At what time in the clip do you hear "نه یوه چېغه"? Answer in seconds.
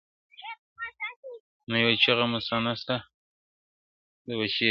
1.69-2.25